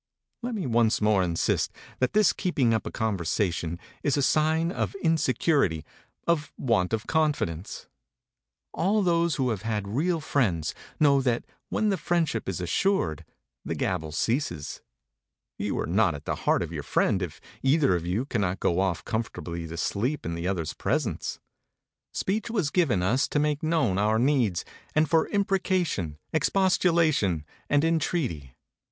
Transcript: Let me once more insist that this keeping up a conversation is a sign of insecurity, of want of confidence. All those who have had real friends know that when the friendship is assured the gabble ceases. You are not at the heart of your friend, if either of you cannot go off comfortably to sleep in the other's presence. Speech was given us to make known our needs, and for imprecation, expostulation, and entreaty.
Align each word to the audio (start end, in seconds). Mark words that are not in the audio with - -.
Let 0.41 0.55
me 0.55 0.65
once 0.65 0.99
more 0.99 1.21
insist 1.21 1.71
that 1.99 2.13
this 2.13 2.33
keeping 2.33 2.73
up 2.73 2.87
a 2.87 2.91
conversation 2.91 3.77
is 4.01 4.17
a 4.17 4.23
sign 4.23 4.71
of 4.71 4.95
insecurity, 4.95 5.85
of 6.25 6.51
want 6.57 6.91
of 6.91 7.05
confidence. 7.05 7.85
All 8.73 9.03
those 9.03 9.35
who 9.35 9.51
have 9.51 9.61
had 9.61 9.87
real 9.87 10.19
friends 10.19 10.73
know 10.99 11.21
that 11.21 11.45
when 11.69 11.89
the 11.89 11.97
friendship 11.99 12.49
is 12.49 12.59
assured 12.59 13.23
the 13.63 13.75
gabble 13.75 14.11
ceases. 14.11 14.81
You 15.59 15.77
are 15.77 15.85
not 15.85 16.15
at 16.15 16.25
the 16.25 16.33
heart 16.49 16.63
of 16.63 16.73
your 16.73 16.81
friend, 16.81 17.21
if 17.21 17.39
either 17.61 17.95
of 17.95 18.03
you 18.03 18.25
cannot 18.25 18.59
go 18.59 18.79
off 18.79 19.05
comfortably 19.05 19.67
to 19.67 19.77
sleep 19.77 20.25
in 20.25 20.33
the 20.33 20.47
other's 20.47 20.73
presence. 20.73 21.39
Speech 22.11 22.49
was 22.49 22.71
given 22.71 23.03
us 23.03 23.27
to 23.27 23.37
make 23.37 23.61
known 23.61 23.99
our 23.99 24.17
needs, 24.17 24.65
and 24.95 25.07
for 25.07 25.27
imprecation, 25.27 26.17
expostulation, 26.33 27.45
and 27.69 27.85
entreaty. 27.85 28.55